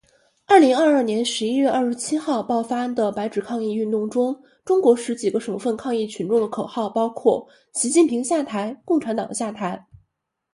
[0.47, 4.35] 二零二二年十一月二十七号爆发的白纸抗议运动中，
[4.65, 9.85] 中国十几个省份抗议群众的口号包括“习近平下台，共产党下台”